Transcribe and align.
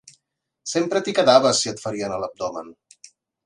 Sempre 0.71 1.03
t'hi 1.07 1.15
quedaves 1.19 1.61
si 1.67 1.71
et 1.75 1.85
ferien 1.87 2.17
a 2.17 2.21
l'abdomen 2.25 2.77